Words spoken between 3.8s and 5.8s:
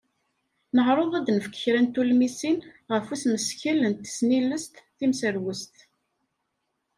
n tesnilest timserwest.